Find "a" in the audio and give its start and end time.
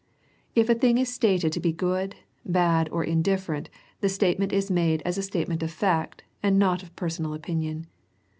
0.67-0.73, 5.19-5.21